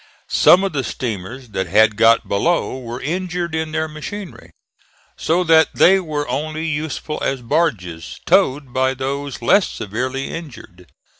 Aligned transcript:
Some 0.31 0.63
of 0.63 0.73
the 0.73 0.83
steamers 0.83 1.49
that 1.49 1.67
had 1.67 1.95
got 1.95 2.27
below 2.27 2.79
were 2.79 2.99
injured 2.99 3.53
in 3.53 3.71
their 3.71 3.87
machinery, 3.87 4.49
so 5.15 5.43
that 5.43 5.75
they 5.75 5.99
were 5.99 6.27
only 6.27 6.65
useful 6.65 7.21
as 7.23 7.43
barges 7.43 8.19
towed 8.25 8.73
by 8.73 8.95
those 8.95 9.43
less 9.43 9.67
severely 9.67 10.31
injured. 10.31 10.87